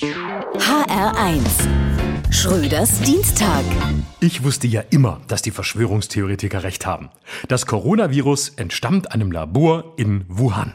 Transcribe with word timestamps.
HR1 0.00 1.42
Schröders 2.30 3.00
Dienstag. 3.00 3.64
Ich 4.20 4.44
wusste 4.44 4.68
ja 4.68 4.82
immer, 4.90 5.20
dass 5.26 5.42
die 5.42 5.50
Verschwörungstheoretiker 5.50 6.62
recht 6.62 6.86
haben. 6.86 7.08
Das 7.48 7.66
Coronavirus 7.66 8.50
entstammt 8.50 9.10
einem 9.10 9.32
Labor 9.32 9.94
in 9.96 10.24
Wuhan. 10.28 10.74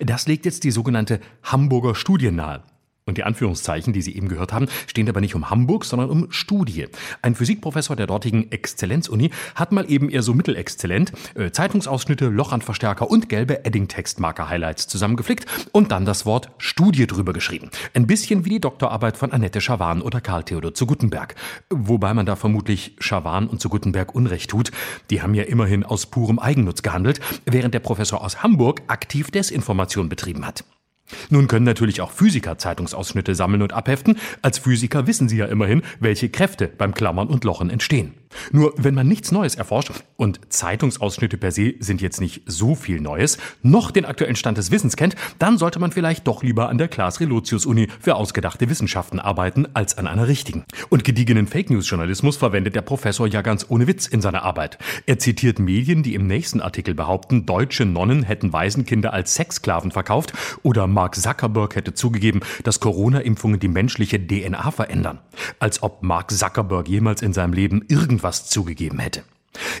Das 0.00 0.26
legt 0.26 0.46
jetzt 0.46 0.64
die 0.64 0.70
sogenannte 0.70 1.20
Hamburger 1.42 1.94
Studie 1.94 2.30
nahe. 2.30 2.62
Und 3.08 3.18
die 3.18 3.24
Anführungszeichen, 3.24 3.92
die 3.92 4.02
Sie 4.02 4.16
eben 4.16 4.28
gehört 4.28 4.52
haben, 4.52 4.66
stehen 4.88 5.08
aber 5.08 5.20
nicht 5.20 5.36
um 5.36 5.48
Hamburg, 5.48 5.84
sondern 5.84 6.10
um 6.10 6.26
Studie. 6.30 6.86
Ein 7.22 7.36
Physikprofessor 7.36 7.94
der 7.94 8.08
dortigen 8.08 8.50
Exzellenzuni 8.50 9.30
hat 9.54 9.70
mal 9.70 9.88
eben 9.88 10.10
eher 10.10 10.22
so 10.22 10.34
mittelexzellent 10.34 11.12
äh, 11.36 11.52
Zeitungsausschnitte, 11.52 12.26
Lochrandverstärker 12.26 13.08
und 13.08 13.28
gelbe 13.28 13.64
Edding-Textmarker-Highlights 13.64 14.88
zusammengeflickt 14.88 15.46
und 15.70 15.92
dann 15.92 16.04
das 16.04 16.26
Wort 16.26 16.50
Studie 16.58 17.06
drüber 17.06 17.32
geschrieben. 17.32 17.70
Ein 17.94 18.08
bisschen 18.08 18.44
wie 18.44 18.50
die 18.50 18.60
Doktorarbeit 18.60 19.16
von 19.16 19.30
Annette 19.30 19.60
Schawan 19.60 20.02
oder 20.02 20.20
Karl 20.20 20.42
Theodor 20.42 20.74
zu 20.74 20.86
Gutenberg. 20.86 21.36
Wobei 21.70 22.12
man 22.12 22.26
da 22.26 22.34
vermutlich 22.34 22.96
Schawan 22.98 23.46
und 23.46 23.60
zu 23.60 23.68
Gutenberg 23.68 24.16
Unrecht 24.16 24.50
tut. 24.50 24.72
Die 25.10 25.22
haben 25.22 25.34
ja 25.34 25.44
immerhin 25.44 25.84
aus 25.84 26.06
purem 26.06 26.40
Eigennutz 26.40 26.82
gehandelt, 26.82 27.20
während 27.44 27.72
der 27.72 27.80
Professor 27.80 28.24
aus 28.24 28.42
Hamburg 28.42 28.82
aktiv 28.88 29.30
Desinformation 29.30 30.08
betrieben 30.08 30.44
hat. 30.44 30.64
Nun 31.30 31.46
können 31.46 31.64
natürlich 31.64 32.00
auch 32.00 32.10
Physiker 32.10 32.58
Zeitungsausschnitte 32.58 33.34
sammeln 33.34 33.62
und 33.62 33.72
abheften. 33.72 34.18
Als 34.42 34.58
Physiker 34.58 35.06
wissen 35.06 35.28
sie 35.28 35.38
ja 35.38 35.46
immerhin, 35.46 35.82
welche 36.00 36.28
Kräfte 36.28 36.66
beim 36.66 36.94
Klammern 36.94 37.28
und 37.28 37.44
Lochen 37.44 37.70
entstehen. 37.70 38.14
Nur 38.52 38.74
wenn 38.76 38.94
man 38.94 39.08
nichts 39.08 39.32
Neues 39.32 39.54
erforscht, 39.54 39.92
und 40.16 40.40
Zeitungsausschnitte 40.48 41.36
per 41.36 41.52
se 41.52 41.74
sind 41.80 42.00
jetzt 42.00 42.20
nicht 42.20 42.42
so 42.46 42.74
viel 42.74 43.00
Neues, 43.00 43.38
noch 43.62 43.90
den 43.90 44.04
aktuellen 44.04 44.36
Stand 44.36 44.58
des 44.58 44.70
Wissens 44.70 44.96
kennt, 44.96 45.16
dann 45.38 45.58
sollte 45.58 45.78
man 45.78 45.92
vielleicht 45.92 46.26
doch 46.26 46.42
lieber 46.42 46.68
an 46.68 46.78
der 46.78 46.88
Klaas 46.88 47.20
Relotius 47.20 47.66
Uni 47.66 47.88
für 48.00 48.16
ausgedachte 48.16 48.68
Wissenschaften 48.68 49.20
arbeiten, 49.20 49.66
als 49.74 49.98
an 49.98 50.06
einer 50.06 50.28
richtigen. 50.28 50.64
Und 50.88 51.04
gediegenen 51.04 51.46
Fake 51.46 51.70
News 51.70 51.88
Journalismus 51.88 52.36
verwendet 52.36 52.74
der 52.74 52.82
Professor 52.82 53.26
ja 53.26 53.42
ganz 53.42 53.66
ohne 53.68 53.86
Witz 53.86 54.06
in 54.06 54.20
seiner 54.20 54.42
Arbeit. 54.42 54.78
Er 55.06 55.18
zitiert 55.18 55.58
Medien, 55.58 56.02
die 56.02 56.14
im 56.14 56.26
nächsten 56.26 56.60
Artikel 56.60 56.94
behaupten, 56.94 57.46
deutsche 57.46 57.84
Nonnen 57.84 58.22
hätten 58.22 58.52
Waisenkinder 58.52 59.12
als 59.12 59.34
Sexsklaven 59.34 59.90
verkauft 59.90 60.32
oder 60.62 60.86
Mark 60.86 61.14
Zuckerberg 61.14 61.76
hätte 61.76 61.94
zugegeben, 61.94 62.40
dass 62.64 62.80
Corona-Impfungen 62.80 63.60
die 63.60 63.68
menschliche 63.68 64.24
DNA 64.24 64.70
verändern. 64.70 65.20
Als 65.58 65.82
ob 65.82 66.02
Mark 66.02 66.30
Zuckerberg 66.30 66.88
jemals 66.88 67.22
in 67.22 67.32
seinem 67.32 67.52
Leben 67.52 67.84
irgendwas 67.88 68.25
was 68.26 68.48
zugegeben 68.48 68.98
hätte. 68.98 69.22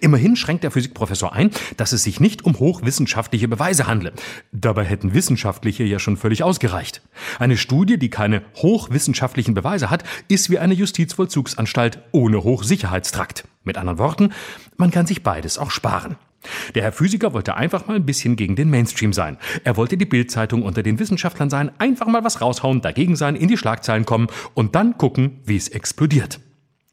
Immerhin 0.00 0.36
schränkt 0.36 0.64
der 0.64 0.70
Physikprofessor 0.70 1.32
ein, 1.32 1.50
dass 1.76 1.92
es 1.92 2.02
sich 2.02 2.20
nicht 2.20 2.44
um 2.44 2.58
hochwissenschaftliche 2.58 3.48
Beweise 3.48 3.86
handle. 3.86 4.12
Dabei 4.50 4.84
hätten 4.84 5.14
wissenschaftliche 5.14 5.84
ja 5.84 5.98
schon 5.98 6.16
völlig 6.16 6.42
ausgereicht. 6.42 7.00
Eine 7.38 7.56
Studie, 7.56 7.98
die 7.98 8.10
keine 8.10 8.42
hochwissenschaftlichen 8.56 9.54
Beweise 9.54 9.90
hat, 9.90 10.04
ist 10.28 10.50
wie 10.50 10.58
eine 10.58 10.74
Justizvollzugsanstalt 10.74 12.00
ohne 12.10 12.42
Hochsicherheitstrakt. 12.42 13.44
Mit 13.64 13.78
anderen 13.78 13.98
Worten, 13.98 14.32
man 14.76 14.90
kann 14.90 15.06
sich 15.06 15.22
beides 15.22 15.56
auch 15.56 15.70
sparen. 15.70 16.16
Der 16.74 16.82
Herr 16.82 16.92
Physiker 16.92 17.32
wollte 17.32 17.54
einfach 17.56 17.86
mal 17.86 17.94
ein 17.94 18.04
bisschen 18.04 18.34
gegen 18.34 18.56
den 18.56 18.68
Mainstream 18.68 19.12
sein. 19.12 19.38
Er 19.62 19.76
wollte 19.76 19.96
die 19.96 20.06
Bildzeitung 20.06 20.64
unter 20.64 20.82
den 20.82 20.98
Wissenschaftlern 20.98 21.50
sein, 21.50 21.70
einfach 21.78 22.08
mal 22.08 22.24
was 22.24 22.40
raushauen, 22.40 22.80
dagegen 22.80 23.14
sein, 23.14 23.36
in 23.36 23.46
die 23.46 23.56
Schlagzeilen 23.56 24.04
kommen 24.04 24.26
und 24.54 24.74
dann 24.74 24.98
gucken, 24.98 25.40
wie 25.44 25.56
es 25.56 25.68
explodiert. 25.68 26.40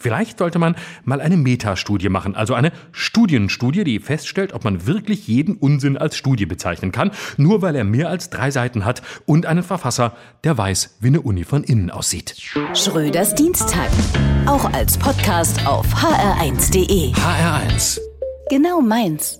Vielleicht 0.00 0.38
sollte 0.38 0.58
man 0.58 0.76
mal 1.04 1.20
eine 1.20 1.36
Metastudie 1.36 2.08
machen, 2.08 2.34
also 2.34 2.54
eine 2.54 2.72
Studienstudie, 2.90 3.84
die 3.84 4.00
feststellt, 4.00 4.54
ob 4.54 4.64
man 4.64 4.86
wirklich 4.86 5.28
jeden 5.28 5.56
Unsinn 5.56 5.98
als 5.98 6.16
Studie 6.16 6.46
bezeichnen 6.46 6.90
kann, 6.90 7.10
nur 7.36 7.60
weil 7.60 7.76
er 7.76 7.84
mehr 7.84 8.08
als 8.08 8.30
drei 8.30 8.50
Seiten 8.50 8.86
hat 8.86 9.02
und 9.26 9.44
einen 9.44 9.62
Verfasser, 9.62 10.16
der 10.42 10.56
weiß, 10.56 10.96
wie 11.00 11.08
eine 11.08 11.20
Uni 11.20 11.44
von 11.44 11.64
innen 11.64 11.90
aussieht. 11.90 12.34
Schröders 12.74 13.34
Dienstag. 13.34 13.90
Auch 14.46 14.72
als 14.72 14.96
Podcast 14.96 15.66
auf 15.66 15.86
hr1.de. 15.94 17.12
HR1. 17.12 18.00
Genau 18.48 18.80
meins. 18.80 19.38